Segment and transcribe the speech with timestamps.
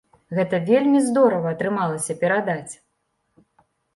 [0.37, 2.73] Гэта вельмі здорава атрымалася перадаць!